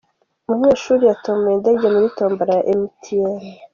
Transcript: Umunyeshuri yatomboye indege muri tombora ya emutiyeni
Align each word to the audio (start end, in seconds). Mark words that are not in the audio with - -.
Umunyeshuri 0.45 1.03
yatomboye 1.05 1.55
indege 1.57 1.85
muri 1.93 2.07
tombora 2.17 2.51
ya 2.57 2.65
emutiyeni 2.71 3.47